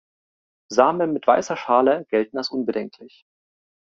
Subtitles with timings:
[0.71, 3.23] Samen mit weißer Schale gelten als unbedenklich.